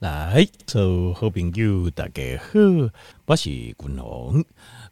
[0.00, 2.60] 来，做好朋友大家好，
[3.26, 4.44] 我是君鸿。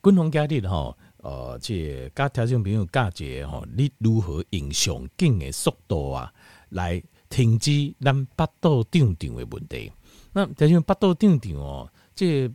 [0.02, 6.32] 君鸿家里吼，呃，这甲听众朋友教一个吼，你如何用上镜的速度啊，
[6.70, 9.92] 来停止咱巴肚胀胀的问题。
[10.32, 12.50] 那听众巴肚胀胀哦，这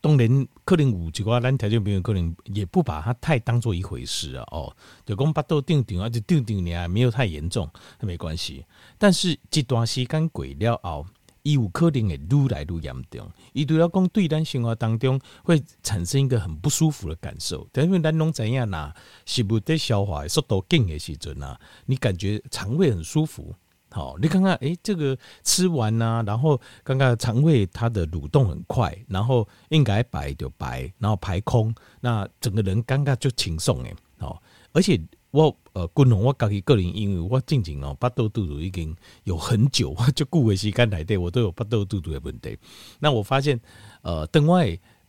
[0.00, 4.44] 当然可能有一寡咱听众朋友可能也不把它太当做一回事啊。
[4.52, 4.74] 哦，
[5.04, 7.68] 就讲巴肚胀胀啊，就胀胀呢，没有太严重，
[8.00, 8.64] 没关系。
[8.96, 11.06] 但是这段时间过了后，
[11.44, 17.68] 伊有可能会愈来愈严重，伊对了讲，对咱生活当中会产生一个很不舒服的感受。
[17.74, 18.94] 因为咱拢知影呐，
[19.26, 23.54] 食物在消化速度紧的时阵呐，你感觉肠胃很舒服。
[23.90, 33.94] 好，你看看，诶，这个吃完呐，然后刚刚肠胃它的蠕动很快，然后应该排就排，然后排空，那整个人尴尬就轻松诶。
[34.18, 34.98] 好，而且。
[35.34, 42.56] 我呃，君鸿，我家己个人，因为我进前哦，巴肚肚肚已经有很久， 我就久的时间内底，我都有巴肚肚肚的问题。
[43.00, 43.60] 那我发现，
[44.02, 44.58] 呃，等我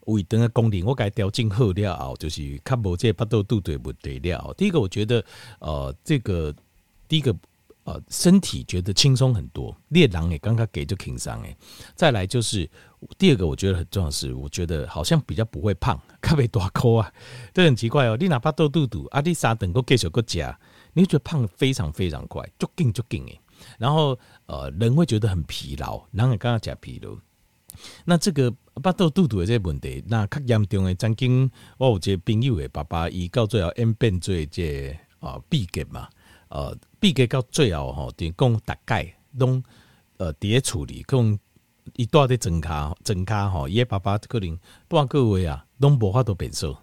[0.05, 4.51] 胃肠的功能，我该调整好了后，就是较无这巴肚肚肚的问题了。
[4.57, 5.23] 第一个，我觉得，
[5.59, 6.51] 呃，这个
[7.07, 7.35] 第一个。
[7.85, 11.55] 呃，身体觉得轻松很多，猎狼也刚刚给就轻松诶。
[11.93, 12.67] 再来就是
[13.15, 17.13] 第二个，我觉得很重要的是，我觉得好像比较不会胖，特别大口啊，
[17.53, 18.17] 这很奇怪哦。
[18.19, 20.59] 你哪怕肚肚肚，阿弟三等个继续个加，
[20.93, 23.39] 你会觉得胖得非常非常快，就紧就紧诶。
[23.77, 27.15] 然后呃，人会觉得很疲劳，人也刚刚讲疲劳。
[28.03, 36.09] 那这个巴肚肚肚的这个问题，那较严重的，曾经我有一个朋友的爸爸，伊到最后演变做这啊闭结嘛。
[36.47, 39.63] 呃，闭结到最后吼，等于讲大概拢
[40.17, 41.39] 呃伫咧处理，讲
[41.95, 44.57] 伊住伫庄脚庄脚吼，伊爸爸可能
[44.87, 46.77] 半个月啊，拢无法度变瘦，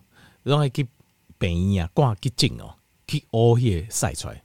[0.44, 0.86] 拢爱去
[1.38, 2.74] 病院啊，挂急诊哦，
[3.06, 4.42] 去乌血晒出来，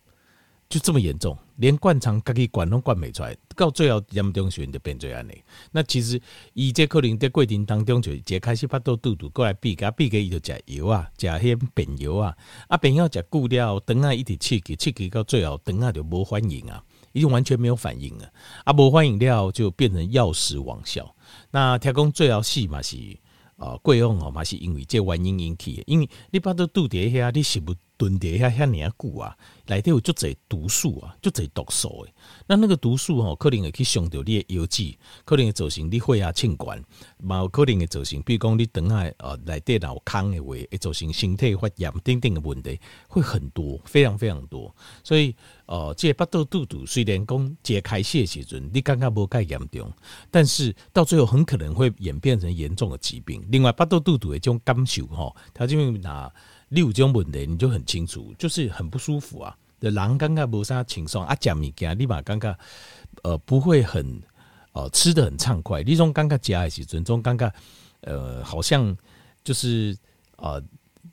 [0.67, 1.37] 就这么严重。
[1.55, 5.43] 连灌肠家己灌拢灌袂出来，到最后严重时就变做安尼。
[5.71, 6.21] 那其实
[6.53, 12.37] 伊这可能在过程当中就一开始巴肚肚肚过来闭结，闭结伊就食药啊，食迄便药啊，
[12.67, 18.31] 啊便药食久了，肠仔一直刺激，刺激到最后肠仔就无反应啊，已经完全没有反应了，
[18.63, 21.15] 啊无反应了就变成药食王效。
[21.51, 22.97] 那听讲最后死嘛是
[23.57, 29.35] 啊，贵用哦嘛是因为这原因引起的，因为你巴肚肚底下你食物蹲底下遐尔久啊。
[29.69, 32.13] 内底有足侪毒素啊，足侪毒素诶。
[32.47, 36.81] 那那个毒素吼，可能会去伤到你的腰子，可能会造成你血压清管，
[37.17, 44.73] 嘛有可能会造成，比如讲你等下呃内底脑空的话，会造成身体发炎等等的问题，会很多，非常非常多。
[45.03, 49.91] 所以呃，这巴肚肚肚虽然讲解开些时阵，你感觉无介严重，
[50.31, 53.45] 但是到最后很可能会演变成严重的疾病。
[53.51, 56.31] 另外，巴肚肚肚的这种感受吼，它就拿。
[56.69, 59.55] 你有种问题，你就很清楚，就是很不舒服啊。
[59.79, 62.57] 的人感觉无啥轻松啊，食物件你嘛感觉
[63.21, 64.21] 呃不会很
[64.73, 65.83] 呃吃的很畅快。
[65.83, 67.53] 你种感觉食的时阵，种感觉
[68.01, 68.97] 呃好像
[69.43, 69.95] 就是
[70.37, 70.59] 呃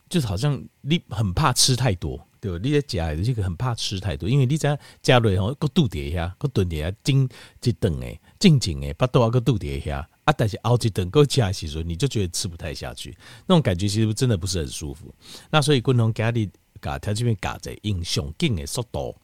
[0.09, 2.59] 就是好像你很怕吃太多，对吧？
[2.63, 7.29] 你在食的这个很怕吃太多，因为你在加落吼，个肚底下，个肚底下静
[7.61, 10.09] 一顿诶，静静诶，巴肚啊个肚底下。
[10.25, 13.15] 啊，但是熬一顿够吃的时候，你就觉得吃不太下去，
[13.45, 15.13] 那种感觉其实真的不是很舒服。
[15.51, 16.49] 那所以君鸿家里
[16.81, 19.15] 嘎他这边嘎在用上劲的速度，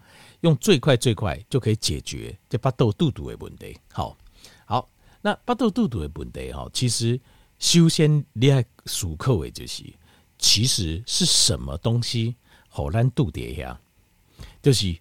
[0.41, 3.77] 用最快最快就可以解决这巴肚肚肚的问题。
[3.91, 4.15] 好，
[4.65, 4.87] 好，
[5.21, 7.19] 那巴肚肚肚的问题哈，其实
[7.57, 9.83] 首先你要思考的就是，
[10.37, 12.35] 其实是什么东西
[12.69, 13.79] 好咱肚底下，
[14.61, 14.95] 就是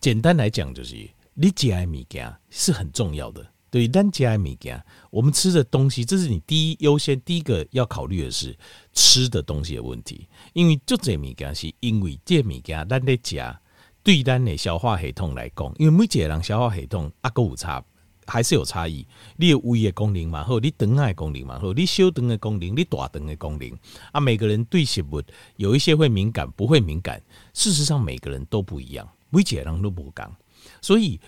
[0.00, 0.94] 简单来讲，就是
[1.34, 3.44] 你食的物件是很重要的。
[3.68, 8.56] 对，咱食的物件，我们吃的东西，这是你第一优先第一个要考虑的是
[8.92, 10.26] 吃的东西的问题。
[10.54, 13.56] 因为就这物件是因为这物件咱在食，
[14.02, 17.84] 对咱的消化系统来讲，因为每一个人消化系统啊，有差，
[18.24, 19.04] 还是有差异。
[19.36, 23.70] 你有胃的功能嘛好，你肠的功能嘛好，你小肠的功能，你大肠的功能
[24.12, 25.20] 啊，每个人对食物
[25.56, 27.20] 有一些会敏感，不会敏感。
[27.52, 30.34] 事实上，每个人都不一样，每一个人都不讲，
[30.80, 31.20] 所以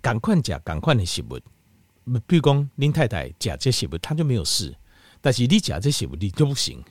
[0.00, 1.38] 赶快食，赶快的食物。
[2.06, 4.72] 譬如讲，林太太假这食物，她就没有事；
[5.20, 6.82] 但是你假这食物，你就不行，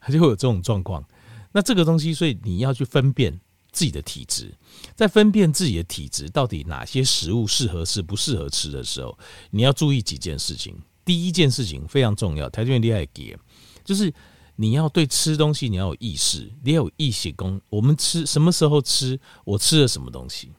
[0.00, 1.04] 她就会有这种状况。
[1.52, 3.40] 那这个东西，所以你要去分辨
[3.72, 4.54] 自己的体质，
[4.94, 9.18] 在分辨自己的体质到底哪些食物适合吃、不适合吃的时候，
[9.50, 10.76] 你要注意几件事情。
[11.04, 13.36] 第一件事情非常重要，台湾厉害给，
[13.84, 14.14] 就是
[14.54, 17.60] 你要对吃东西你要有意识，你要有意识功。
[17.68, 20.52] 我们吃什么时候吃，我吃了什么东西，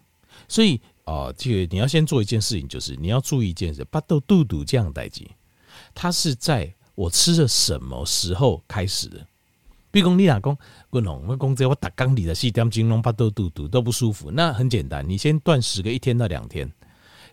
[0.47, 0.81] 所以。
[1.06, 5.25] 哦，这个你要先做一件事情，就是你要注意一件事，巴豆肚肚这样代志，
[5.94, 9.25] 它是在我吃的什么时候开始的？
[9.89, 10.57] 比如讲你老公，
[10.89, 16.71] 我讲我讲这我打刚里的四点钟弄巴豆肚肚都不舒服，那很简单，你先断食个一天到两天，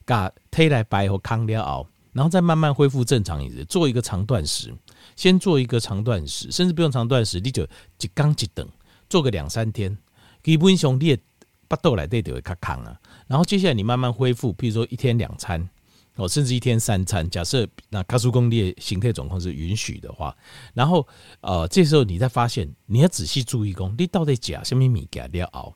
[0.04, 4.74] 把体内白和康了后，然后再慢慢恢复正常饮食，做一个长断食，
[5.14, 8.68] 先做一个长断食，甚至不用长断食，你就一刚一等，
[9.08, 9.96] 做个两三天，
[10.42, 11.22] 基本上你的
[11.68, 12.98] 巴肚内底就会较空啊。
[13.26, 15.68] 然后接下来你慢慢恢复，譬如说一天两餐，
[16.16, 17.28] 哦，甚至一天三餐。
[17.28, 20.34] 假设那卡苏工业形态状况是允许的话，
[20.72, 21.06] 然后
[21.42, 25.74] 呃，这时候你再发现，你要仔细注意讲，你到底吃什么米给你要熬，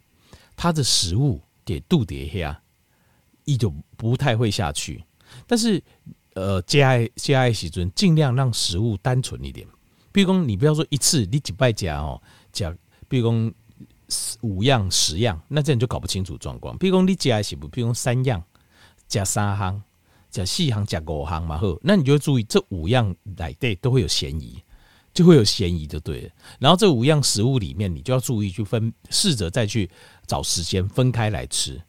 [0.57, 2.63] 它的食物给肚底下，
[3.45, 5.05] 一就不太会下去。
[5.47, 5.83] 但是
[6.35, 9.67] 呃，加爱加爱时阵，尽量让食物单纯一点。
[10.11, 12.75] 比如讲，你不要说一次你几拜加哦，加，
[13.09, 13.55] 比如讲。
[14.43, 16.77] 五样十样，那这样你就搞不清楚状况。
[16.79, 18.43] 比如说你加是不，比如说三样
[19.09, 19.83] 加三行，
[20.31, 24.63] 加四行加五行嘛，好，那你就注意这五样来对都会有嫌疑，
[25.13, 26.31] 就会有嫌疑就对了。
[26.59, 29.91] 然后这五样食物里面，你就要注意去分，试着再去
[30.27, 31.81] 找时间分开来吃。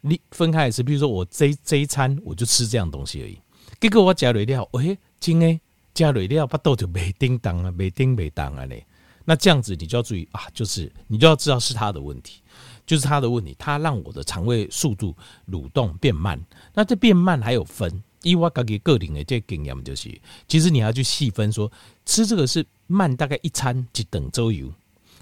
[0.00, 3.38] 你分开来吃，比如说我这这一餐我就吃这样东西而已，
[3.80, 5.60] 结果我加了料，哎，真诶，
[5.94, 8.84] 加了料巴肚就没叮当啊，没叮没当啊嘞。
[9.24, 12.40] 那这样子你就要注意啊，就是你就要知道是他的问题，
[12.86, 15.16] 就是他的问题，他让我的肠胃速度
[15.48, 16.40] 蠕动变慢。
[16.74, 21.70] 那这变慢还有分，依我自己个人的这经验就是，其实你要去细分说，
[22.04, 24.72] 吃这个是慢大概一餐就等周游，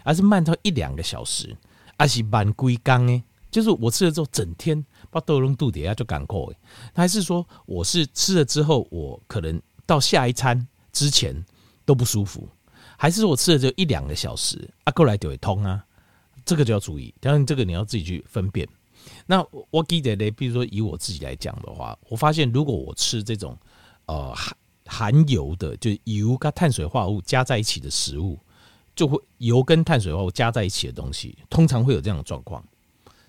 [0.04, 1.56] 还是慢到一两个小时，
[1.98, 3.22] 还是慢归刚呢？
[3.50, 6.54] 就是我吃了之后整天把豆龙肚底下就赶过，
[6.94, 11.44] 还是说我是吃了之后，我可能到下一餐之前
[11.84, 12.48] 都不舒服。
[13.00, 15.82] 还是我吃了就一两个小时，啊，过来就会通啊，
[16.44, 17.14] 这个就要注意。
[17.18, 18.68] 当然，这个你要自己去分辨。
[19.24, 23.56] 那我记得呢，比如说以我自己来讲的话，我发现如果我吃这种
[24.04, 24.54] 呃含
[24.84, 28.38] 含油的，就是油跟碳水化合物加在一起的食物，
[28.94, 32.62] 就会油跟碳水化合物加在一起的东西，通常会有这样的状况，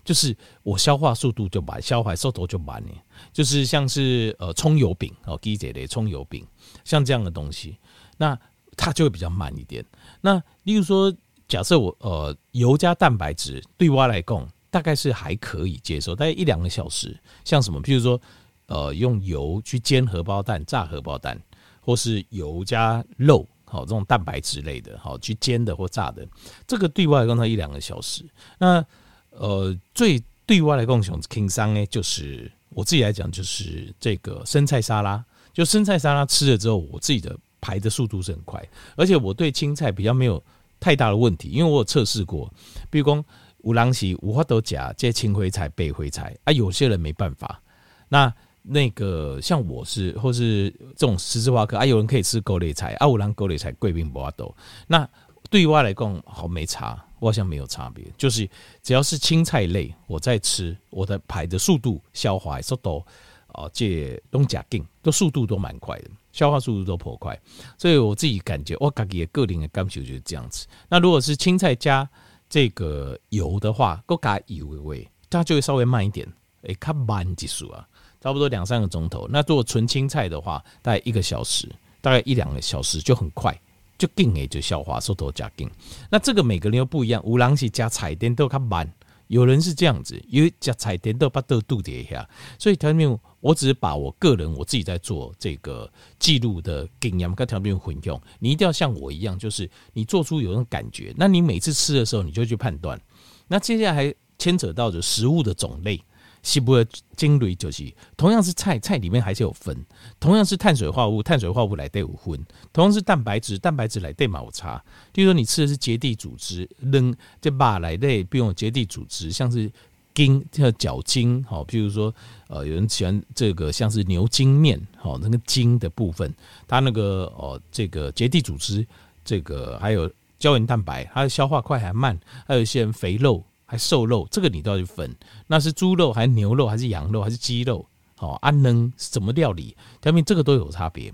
[0.04, 2.92] 就是我消化速度就慢，消化速度就慢呢。
[3.32, 6.46] 就是像是呃葱油饼哦，记得的葱油饼，
[6.84, 7.78] 像这样的东西，
[8.18, 8.38] 那。
[8.78, 9.86] 它就会比较慢一点。
[10.22, 11.14] 那例如说，
[11.48, 17.16] 假设我呃油加蛋白质对我来讲大概是还可以接受，大概一两个小时。
[17.44, 18.20] 像什么，譬如说
[18.68, 21.40] 呃用油去煎荷包蛋、炸荷包蛋，
[21.82, 26.26] 或是油加肉，好这种蛋白质类的，好去煎的或炸的，
[26.66, 28.24] 这个对外来讲它一两个小时。
[28.58, 28.84] 那
[29.32, 35.24] 呃最对外来讲想轻松呢，就是我自己来讲就是这个生菜沙拉，
[35.54, 37.38] 就生菜沙拉吃了之后，我自己的。
[37.62, 38.62] 排的速度是很快，
[38.96, 40.44] 而且我对青菜比较没有
[40.80, 42.52] 太大的问题，因为我有测试过。
[42.90, 43.24] 比如说，
[43.60, 47.62] 五郎喜五花豆夹这些青灰菜、白灰菜啊，有些人没办法。
[48.10, 54.54] 那那个像我是，或是这种十字花科啊，有人可以吃高丽菜啊，五郎高丽菜贵宾不花豆。
[54.88, 55.08] 那
[55.50, 58.06] 对于我来讲，好没差，我好像没有差别。
[58.18, 58.50] 就是
[58.82, 63.06] 只要是青菜类，我在吃，我的排的速度、消化速度
[63.54, 66.06] 啊，这东甲劲都速度都蛮快的。
[66.32, 67.38] 消化速度都颇快，
[67.78, 70.66] 所以我自己感觉我自己个人的感受就是这样子。
[70.88, 72.10] 那如果是青菜加
[72.50, 76.26] 这个油的话，够加油味，它就会稍微慢一点，
[76.62, 77.86] 诶，较慢几数啊，
[78.22, 79.28] 差不多两三个钟头。
[79.30, 81.70] 那如果纯青菜的话，大概一个小时，
[82.00, 83.54] 大概一两个小时就很快，
[83.98, 85.70] 就更诶就消化速度加更。
[86.10, 88.90] 那这个每个人又不一样，有人是加彩点都较慢。
[89.32, 92.30] 有人是这样子，因为加彩甜豆把豆肚叠一下，
[92.60, 95.90] 所以调面我只是把我个人我自己在做这个
[96.20, 103.00] 记录的经验跟调面混用，你一定要像我一样，就是你做出有那种感觉，那你每次吃的时候，你就去判断。
[103.48, 106.02] 那接下来还牵扯到的食物的种类。
[106.44, 109.76] 西部的精锐就是，同样是菜，菜里面还是有分；
[110.20, 112.36] 同样是碳水化合物，碳水化合物来对五分；
[112.74, 114.84] 同样是蛋白质，蛋白质来对嘛有差。
[115.12, 119.72] 比如说你吃的是结缔组织，扔这肉来对，比如结缔组织，像是
[120.16, 122.14] 筋，叫脚筋，好，譬如说
[122.48, 126.34] 呃，有人喜欢这个像是牛筋面，好，那个筋的部分，
[126.68, 128.86] 它那个哦，这个结缔组织，
[129.24, 133.44] 这个还有胶原蛋白，它的消化快还慢，还有一些人肥肉。
[133.72, 135.16] 还瘦肉，这个你都要去分，
[135.48, 137.86] 那是猪肉还是牛肉还是羊肉还是鸡肉？
[138.18, 139.74] 好，安能什么料理？
[140.04, 141.14] 下面这个都有差别，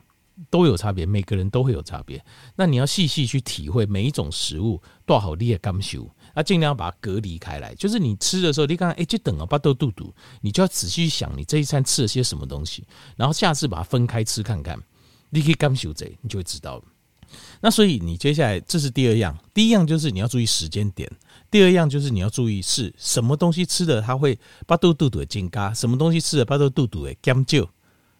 [0.50, 2.20] 都有差别，每个人都会有差别。
[2.56, 7.76] 那你要细细去体会每一种食物多好你的感受，那尽量把它隔离开来。
[7.76, 10.12] 就是你吃的时候，你刚刚哎，就等啊，巴豆肚肚，
[10.42, 12.84] 你就要仔细想你这一餐吃了些什么东西，
[13.16, 14.82] 然后下次把它分开吃看看，
[15.30, 16.82] 你可以感受这，你就会知道。
[17.62, 21.12] 那所以你接下来这是第二样，第一样就是你要注意时间点。
[21.50, 27.70] 第二样就是你要注意是什么东西吃的，它会巴肚肚肚的金嘎，什么东西吃的巴肚肚肚的减少，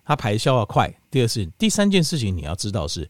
[0.06, 0.94] 它排消化快。
[1.12, 3.10] 第二是第三件事情你要知道是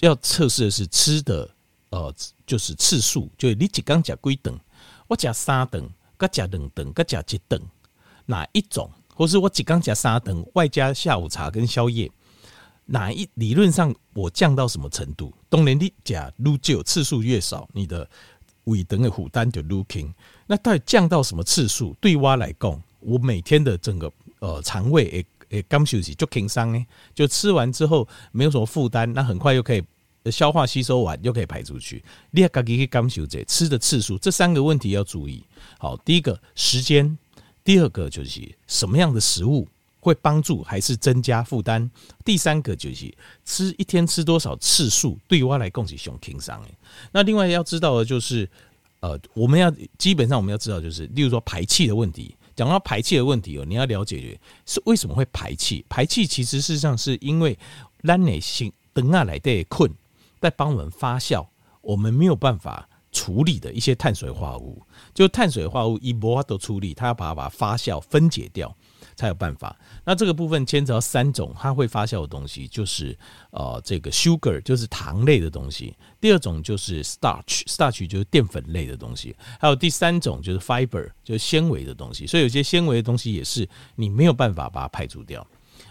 [0.00, 1.50] 要测试的是吃的，
[1.90, 2.14] 呃，
[2.46, 4.56] 就是次数，就是你一刚讲几顿，
[5.08, 5.82] 我讲三顿，
[6.16, 7.60] 佮讲两顿，佮讲几顿，
[8.26, 12.08] 哪一种，或是我一刚讲三顿，外加下午茶跟宵夜，
[12.90, 18.08] 哪一理论上我降到什么程度，当然你假如就次数越少，你的
[18.64, 20.12] 胃肠的负担就越轻。
[20.46, 21.94] 那到底降到什么次数？
[22.00, 29.84] 对蛙来讲，我每天的整个呃肠胃诶诶刚休息就轻松诶，就吃完之后没有什么负担，那很快又可以
[30.30, 32.02] 消化吸收完，又可以排出去。
[32.30, 35.44] 你要自己去感受者吃的次数，这三个问题要注意。
[35.78, 37.18] 好，第一个时间，
[37.62, 39.68] 第二个就是什么样的食物。
[40.08, 41.88] 会帮助还是增加负担？
[42.24, 46.68] 第三个就是吃一天吃多少次数，对我来讲是上轻松的。
[47.12, 48.48] 那另外要知道的就是，
[49.00, 52.34] 呃，我们要基本上我们要知道就是，例如说排气的问题。
[52.56, 54.36] 讲到排气的问题哦，你要了解
[54.66, 55.86] 是为什么会排气？
[55.88, 57.56] 排气其实事实上是因为
[58.02, 59.88] 咱的心等下来的困
[60.40, 61.46] 在帮我们发酵，
[61.80, 64.82] 我们没有办法处理的一些碳水化合物，
[65.14, 68.76] 就碳水化合物一无法度处理，它要把它把它发酵分解掉。
[69.18, 69.76] 才有办法。
[70.04, 73.18] 那这个部分牵扯到三种它会发酵的东西，就是
[73.50, 82.28] 呃这个 sugar 就是糖类的东西，第二种就是 starch，starch 就是淀粉类的东西，还有第三种就是 fiber 就是纤维的东西。
[82.28, 85.44] 所以有些纤维的东西也是你没有办法把它排除掉。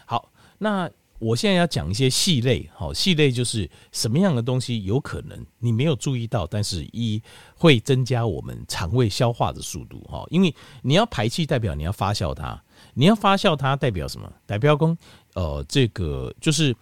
[0.05, 7.21] 好，那我现在要讲一些细类，好，细类就是什么样的东西有可能你没有注意到，但是一
[7.55, 12.63] 会增加我们肠胃消化的速度哈，因为你要排气代表你要发酵它。
[12.93, 14.31] 你要发酵它代表什么？
[14.45, 14.97] 代表工，
[15.33, 16.75] 呃，这个就是，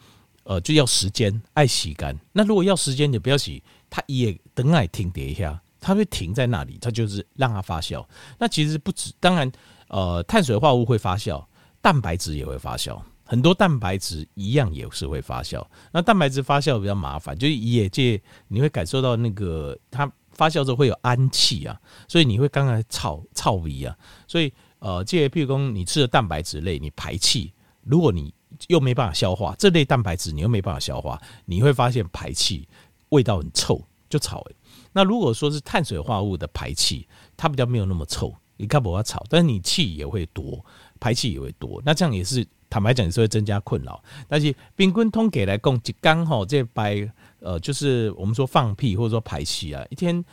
[0.43, 2.17] 呃，就要时间，爱洗干。
[2.31, 8.05] 那如果要时间，你不要洗，它也等爱停叠一下，它会停在那里，它就是让它发酵。
[8.37, 9.51] 那其实不止，当然，
[9.89, 11.43] 呃，碳水化合物会发酵，
[11.81, 15.65] 蛋白质也会发酵，很多蛋白质一样也是会发酵。
[15.91, 23.97] 那蛋白质发酵比较麻烦，就是业界你会感受到那个它发酵之后会有氨气啊，所以你会刚才臭臭味啊，
[24.27, 24.53] 所以。
[24.79, 27.51] 呃，这些譬如说你吃的蛋白质类，你排气，
[27.83, 28.33] 如果你
[28.67, 32.67] 又没办法消化这类蛋白质，你又没办法消化，你会发现排气
[33.09, 34.55] 味道很臭，就臭诶。
[34.93, 40.63] 那如果说是碳水化合物的排气，它比较没有那么臭，你看不要吵，但是你气也会多，
[40.99, 44.01] 排气也会多，那这样也是坦白讲也是会增加困扰。
[44.27, 50.23] 但是冰棍通给来供，一刚好这白呃，就是我们说放屁或者说排气啊，一天。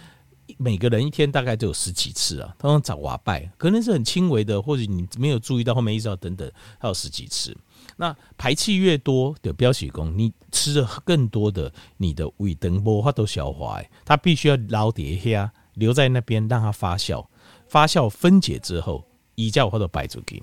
[0.59, 7.57] 每个人一天大概都有十几次啊，通常找瓦拜，可能是很轻微的，或者你没有注意到后面意识到等等，还有十几次。
[7.97, 17.27] 那排气越多的标喜功，你吃的更多的，你的胃等波它都消化，它必须要捞底下留在那边让它发酵，
[17.67, 19.05] 发酵分解之后，
[19.35, 20.43] 一叫或者摆出去。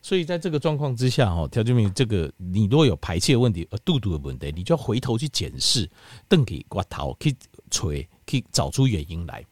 [0.00, 5.90] 所以在这个状况之下，哈，条件明这个你如果有排气的问题，呃，肚肚的问题，你就要回头去检视，
[6.28, 7.34] 瞪起刮头去
[7.70, 8.08] 吹。
[8.26, 9.44] 可以找出原因来。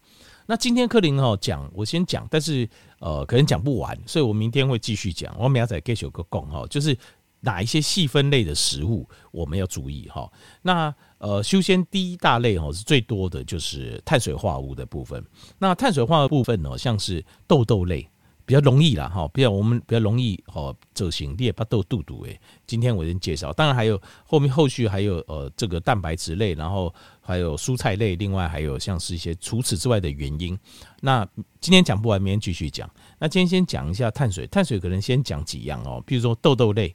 [0.47, 5.35] 那今天柯林哈讲，我先讲，但是呃，可能讲不完，所以我明天会继续讲。
[5.39, 6.95] 我明仔再继续个讲哈，就是
[7.41, 10.31] 哪一些细分类的食物我们要注意哈。
[10.61, 15.25] 那呃，修仙第一大类哈是最多的就是碳水化合物的部分。
[15.59, 18.07] 那碳水化合物部分呢，像是豆豆类。
[18.47, 22.39] 比较容易啦，哈，比较我们比较容易哦，走形列巴豆肚肚诶。
[22.67, 30.59] 今天我先介绍，当然还有后面后续还有呃这个蛋白质类，然后还有蔬菜类，另外还有像是一些除此之外的原因。
[31.01, 31.27] 那
[31.61, 32.91] 今天讲不完，明天继续讲。
[33.19, 36.95] 那今天先讲一下碳水，碳水可能先讲几样哦，比如说豆豆类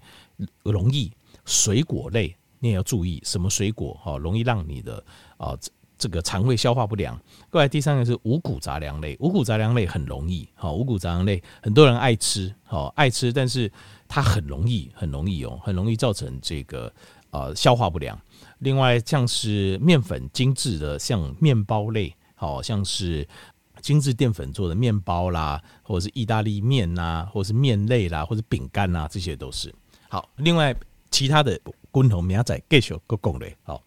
[0.63, 1.11] 容易，
[1.45, 5.03] 水果类你也要注意什么水果哈，容易让你的
[5.37, 5.57] 啊。
[5.99, 7.15] 这个肠胃消化不良。
[7.51, 13.71] 过来第三个是五谷杂粮类，五谷杂粮类很容易，好，五谷杂粮类很多人爱吃，好爱吃，但是
[14.07, 16.91] 它很容易，很容易哦，很容易造成这个
[17.31, 18.19] 呃消化不良。
[18.59, 23.27] 另外像是面粉精致的，像面包类，好像是
[23.81, 29.73] 精致淀粉做的面包啦，或者是意大利面呐，或者是面类啦，或者饼干呐，这些都是
[30.07, 30.29] 好。
[30.37, 30.73] 另外
[31.11, 31.59] 其他的
[31.91, 33.81] 滚筒苗仔继续各种类，好。